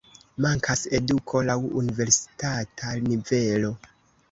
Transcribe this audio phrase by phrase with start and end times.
[0.45, 3.75] Mankas eduko laŭ universitata nivelo.